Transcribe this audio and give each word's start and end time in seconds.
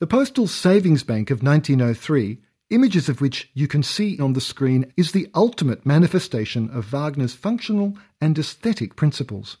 The 0.00 0.06
Postal 0.06 0.46
Savings 0.46 1.02
Bank 1.02 1.30
of 1.30 1.42
1903, 1.42 2.38
images 2.70 3.10
of 3.10 3.20
which 3.20 3.50
you 3.52 3.68
can 3.68 3.82
see 3.82 4.18
on 4.18 4.32
the 4.32 4.40
screen, 4.40 4.90
is 4.96 5.12
the 5.12 5.28
ultimate 5.34 5.84
manifestation 5.84 6.70
of 6.70 6.86
Wagner's 6.86 7.34
functional 7.34 7.98
and 8.18 8.38
aesthetic 8.38 8.96
principles. 8.96 9.58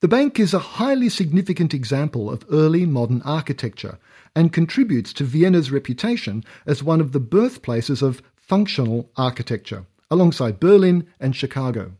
The 0.00 0.08
bank 0.08 0.38
is 0.38 0.52
a 0.52 0.76
highly 0.76 1.08
significant 1.08 1.72
example 1.72 2.30
of 2.30 2.44
early 2.50 2.84
modern 2.84 3.22
architecture 3.22 3.98
and 4.36 4.52
contributes 4.52 5.14
to 5.14 5.24
Vienna's 5.24 5.70
reputation 5.70 6.44
as 6.66 6.82
one 6.82 7.00
of 7.00 7.12
the 7.12 7.18
birthplaces 7.18 8.02
of 8.02 8.20
functional 8.36 9.08
architecture, 9.16 9.86
alongside 10.10 10.60
Berlin 10.60 11.06
and 11.18 11.34
Chicago. 11.34 11.92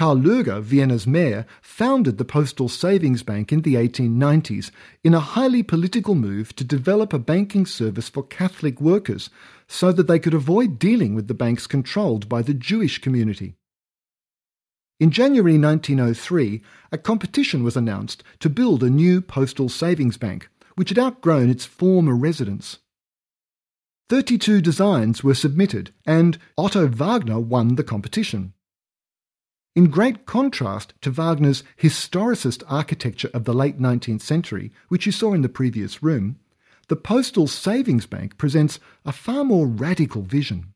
Karl 0.00 0.16
Lueger, 0.16 0.62
Vienna's 0.62 1.06
mayor, 1.06 1.44
founded 1.60 2.16
the 2.16 2.24
Postal 2.24 2.70
Savings 2.70 3.22
Bank 3.22 3.52
in 3.52 3.60
the 3.60 3.74
1890s 3.74 4.70
in 5.04 5.12
a 5.12 5.20
highly 5.20 5.62
political 5.62 6.14
move 6.14 6.56
to 6.56 6.64
develop 6.64 7.12
a 7.12 7.18
banking 7.18 7.66
service 7.66 8.08
for 8.08 8.22
Catholic 8.22 8.80
workers 8.80 9.28
so 9.68 9.92
that 9.92 10.06
they 10.06 10.18
could 10.18 10.32
avoid 10.32 10.78
dealing 10.78 11.14
with 11.14 11.28
the 11.28 11.34
banks 11.34 11.66
controlled 11.66 12.30
by 12.30 12.40
the 12.40 12.54
Jewish 12.54 12.96
community. 12.96 13.56
In 14.98 15.10
January 15.10 15.58
1903, 15.58 16.62
a 16.90 16.96
competition 16.96 17.62
was 17.62 17.76
announced 17.76 18.24
to 18.38 18.48
build 18.48 18.82
a 18.82 18.88
new 18.88 19.20
postal 19.20 19.68
savings 19.68 20.16
bank, 20.16 20.48
which 20.76 20.88
had 20.88 20.98
outgrown 20.98 21.50
its 21.50 21.66
former 21.66 22.16
residence. 22.16 22.78
32 24.08 24.62
designs 24.62 25.22
were 25.22 25.34
submitted, 25.34 25.92
and 26.06 26.38
Otto 26.56 26.88
Wagner 26.88 27.38
won 27.38 27.74
the 27.74 27.84
competition. 27.84 28.54
In 29.76 29.88
great 29.88 30.26
contrast 30.26 30.94
to 31.00 31.12
Wagner's 31.12 31.62
historicist 31.80 32.64
architecture 32.66 33.30
of 33.32 33.44
the 33.44 33.54
late 33.54 33.78
19th 33.78 34.20
century, 34.20 34.72
which 34.88 35.06
you 35.06 35.12
saw 35.12 35.32
in 35.32 35.42
the 35.42 35.48
previous 35.48 36.02
room, 36.02 36.40
the 36.88 36.96
Postal 36.96 37.46
Savings 37.46 38.04
Bank 38.04 38.36
presents 38.36 38.80
a 39.04 39.12
far 39.12 39.44
more 39.44 39.68
radical 39.68 40.22
vision. 40.22 40.74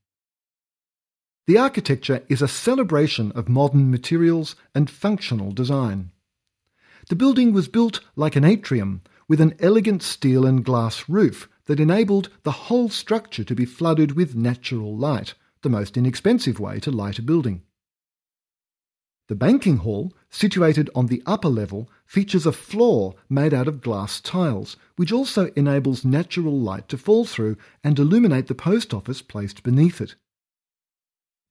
The 1.48 1.58
architecture 1.58 2.22
is 2.28 2.40
a 2.40 2.46
celebration 2.46 3.32
of 3.32 3.48
modern 3.48 3.90
materials 3.90 4.54
and 4.76 4.88
functional 4.88 5.50
design. 5.50 6.12
The 7.08 7.16
building 7.16 7.52
was 7.52 7.66
built 7.66 7.98
like 8.14 8.36
an 8.36 8.44
atrium 8.44 9.02
with 9.26 9.40
an 9.40 9.56
elegant 9.58 10.04
steel 10.04 10.46
and 10.46 10.64
glass 10.64 11.08
roof 11.08 11.48
that 11.64 11.80
enabled 11.80 12.28
the 12.44 12.52
whole 12.52 12.88
structure 12.88 13.42
to 13.42 13.54
be 13.56 13.64
flooded 13.64 14.12
with 14.12 14.36
natural 14.36 14.96
light, 14.96 15.34
the 15.62 15.68
most 15.68 15.96
inexpensive 15.96 16.60
way 16.60 16.78
to 16.78 16.92
light 16.92 17.18
a 17.18 17.22
building. 17.22 17.62
The 19.28 19.34
banking 19.34 19.78
hall, 19.78 20.12
situated 20.28 20.90
on 20.94 21.06
the 21.06 21.22
upper 21.24 21.48
level, 21.48 21.88
features 22.04 22.44
a 22.44 22.52
floor 22.52 23.14
made 23.30 23.54
out 23.54 23.66
of 23.66 23.80
glass 23.80 24.20
tiles, 24.20 24.76
which 24.96 25.12
also 25.12 25.50
enables 25.56 26.04
natural 26.04 26.60
light 26.60 26.90
to 26.90 26.98
fall 26.98 27.24
through 27.24 27.56
and 27.82 27.98
illuminate 27.98 28.48
the 28.48 28.54
post 28.54 28.92
office 28.92 29.22
placed 29.22 29.62
beneath 29.62 30.02
it. 30.02 30.14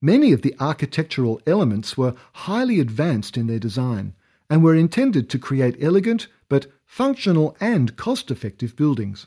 Many 0.03 0.33
of 0.33 0.43
the 0.43 0.55
architectural 0.59 1.41
elements 1.47 1.97
were 1.97 2.13
highly 2.33 2.79
advanced 2.79 3.37
in 3.37 3.47
their 3.47 3.57
design 3.57 4.13
and 4.49 4.63
were 4.63 4.75
intended 4.75 5.27
to 5.31 5.39
create 5.39 5.81
elegant 5.81 6.27
but 6.49 6.67
functional 6.85 7.57
and 7.59 7.95
cost 7.95 8.29
effective 8.29 8.75
buildings. 8.75 9.25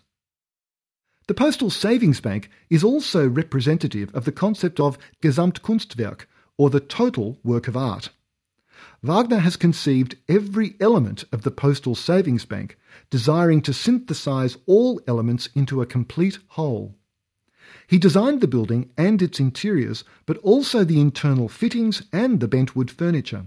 The 1.27 1.35
Postal 1.35 1.71
Savings 1.71 2.21
Bank 2.21 2.49
is 2.71 2.85
also 2.85 3.29
representative 3.29 4.15
of 4.15 4.25
the 4.25 4.31
concept 4.31 4.79
of 4.79 4.99
Gesamtkunstwerk, 5.21 6.27
or 6.57 6.71
the 6.71 6.79
total 6.79 7.39
work 7.43 7.67
of 7.67 7.77
art. 7.77 8.11
Wagner 9.03 9.39
has 9.39 9.57
conceived 9.57 10.17
every 10.29 10.75
element 10.81 11.25
of 11.33 11.43
the 11.43 11.51
Postal 11.51 11.95
Savings 11.95 12.45
Bank, 12.45 12.77
desiring 13.11 13.63
to 13.63 13.73
synthesize 13.73 14.57
all 14.67 15.01
elements 15.07 15.49
into 15.55 15.81
a 15.81 15.87
complete 15.87 16.39
whole. 16.49 16.95
He 17.87 17.99
designed 17.99 18.41
the 18.41 18.49
building 18.49 18.91
and 18.97 19.23
its 19.23 19.41
interiors, 19.41 20.05
but 20.27 20.39
also 20.39 20.85
the 20.85 21.01
internal 21.01 21.49
fittings 21.49 22.03
and 22.13 22.41
the 22.41 22.49
bentwood 22.49 22.91
furniture. 22.91 23.47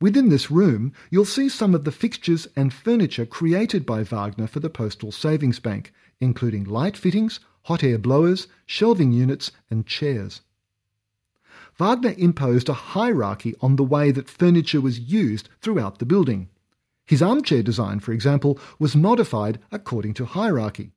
Within 0.00 0.28
this 0.28 0.50
room, 0.50 0.92
you'll 1.10 1.24
see 1.24 1.48
some 1.48 1.74
of 1.74 1.84
the 1.84 1.92
fixtures 1.92 2.46
and 2.56 2.72
furniture 2.72 3.26
created 3.26 3.86
by 3.86 4.02
Wagner 4.02 4.46
for 4.46 4.60
the 4.60 4.68
Postal 4.70 5.12
Savings 5.12 5.60
Bank, 5.60 5.92
including 6.20 6.64
light 6.64 6.96
fittings, 6.96 7.40
hot 7.62 7.82
air 7.82 7.98
blowers, 7.98 8.46
shelving 8.66 9.12
units, 9.12 9.50
and 9.70 9.86
chairs. 9.86 10.42
Wagner 11.78 12.14
imposed 12.16 12.68
a 12.68 12.72
hierarchy 12.74 13.54
on 13.60 13.76
the 13.76 13.84
way 13.84 14.10
that 14.12 14.28
furniture 14.28 14.80
was 14.80 15.00
used 15.00 15.48
throughout 15.60 15.98
the 15.98 16.06
building. 16.06 16.48
His 17.04 17.20
armchair 17.20 17.62
design, 17.62 18.00
for 18.00 18.12
example, 18.12 18.58
was 18.78 18.94
modified 18.94 19.58
according 19.72 20.14
to 20.14 20.24
hierarchy. 20.24 20.92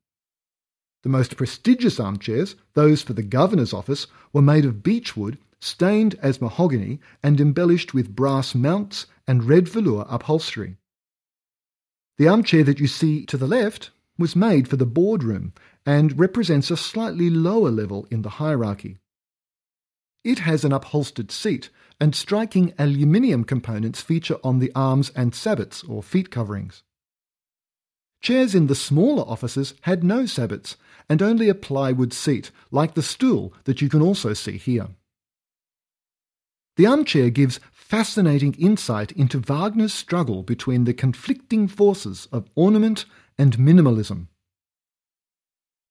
The 1.04 1.10
most 1.10 1.36
prestigious 1.36 2.00
armchairs, 2.00 2.56
those 2.74 3.02
for 3.02 3.14
the 3.14 3.24
governor's 3.24 3.74
office, 3.74 4.08
were 4.32 4.42
made 4.42 4.66
of 4.66 4.84
beechwood, 4.84 5.38
stained 5.60 6.16
as 6.22 6.42
mahogany, 6.42 7.00
and 7.24 7.42
embellished 7.42 7.94
with 7.94 8.16
brass 8.16 8.54
mounts 8.54 9.08
and 9.28 9.44
red 9.44 9.68
velour 9.68 10.06
upholstery. 10.10 10.78
The 12.18 12.28
armchair 12.28 12.64
that 12.64 12.80
you 12.80 12.88
see 12.88 13.26
to 13.26 13.38
the 13.38 13.48
left 13.48 13.92
was 14.18 14.36
made 14.36 14.68
for 14.68 14.76
the 14.76 14.86
boardroom 14.86 15.54
and 15.86 16.20
represents 16.20 16.72
a 16.72 16.78
slightly 16.78 17.30
lower 17.30 17.72
level 17.72 18.08
in 18.10 18.22
the 18.22 18.30
hierarchy. 18.30 18.98
It 20.28 20.40
has 20.40 20.66
an 20.66 20.74
upholstered 20.74 21.32
seat, 21.32 21.70
and 22.02 22.14
striking 22.14 22.74
aluminium 22.78 23.46
components 23.46 24.02
feature 24.02 24.36
on 24.44 24.60
the 24.60 24.74
arms 24.76 25.10
and 25.16 25.34
sabots 25.34 25.86
or 25.86 26.04
feet 26.04 26.32
coverings. 26.32 26.84
Chairs 28.20 28.54
in 28.54 28.68
the 28.68 28.76
smaller 28.76 29.24
offices 29.24 29.74
had 29.84 30.04
no 30.04 30.26
sabots 30.26 30.76
and 31.08 31.22
only 31.22 31.48
a 31.48 31.56
plywood 31.56 32.12
seat, 32.12 32.52
like 32.72 32.94
the 32.94 33.02
stool 33.02 33.54
that 33.64 33.82
you 33.82 33.88
can 33.88 34.02
also 34.02 34.34
see 34.34 34.58
here. 34.58 34.90
The 36.76 36.88
armchair 36.88 37.30
gives 37.30 37.62
fascinating 37.72 38.54
insight 38.56 39.14
into 39.14 39.40
Wagner's 39.40 39.94
struggle 39.94 40.44
between 40.44 40.84
the 40.84 40.94
conflicting 40.94 41.70
forces 41.70 42.28
of 42.34 42.50
ornament 42.54 43.06
and 43.38 43.58
minimalism. 43.58 44.28